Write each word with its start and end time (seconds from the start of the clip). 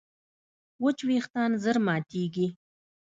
وچ 0.83 0.97
وېښتيان 1.07 1.51
ژر 1.63 1.77
ماتېږي. 1.85 2.47